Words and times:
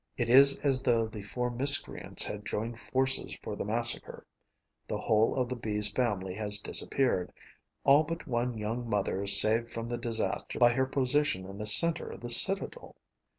It 0.17 0.29
is 0.31 0.57
as 0.61 0.81
though 0.81 1.05
the 1.05 1.21
four 1.21 1.51
miscreants 1.51 2.25
had 2.25 2.43
joined 2.43 2.79
forces 2.79 3.37
for 3.43 3.55
the 3.55 3.63
massacre: 3.65 4.25
the 4.87 4.97
whole 4.97 5.35
of 5.35 5.47
the 5.47 5.55
Bee's 5.55 5.91
family 5.91 6.33
has 6.33 6.57
disappeared, 6.57 7.31
all 7.83 8.03
but 8.03 8.25
one 8.25 8.57
young 8.57 8.89
mother 8.89 9.27
saved 9.27 9.71
from 9.71 9.87
the 9.87 9.99
disaster 9.99 10.57
by 10.57 10.73
her 10.73 10.87
position 10.87 11.45
in 11.45 11.59
the 11.59 11.67
centre 11.67 12.09
of 12.09 12.21
the 12.21 12.31
citadel. 12.31 12.95